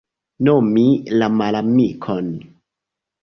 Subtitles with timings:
[0.47, 0.85] Nomi
[1.21, 2.31] la malamikon.